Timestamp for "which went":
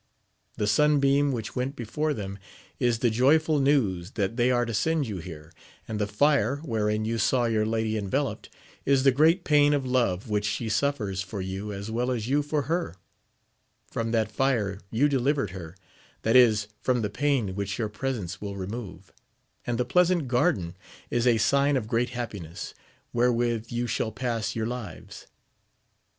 1.31-1.75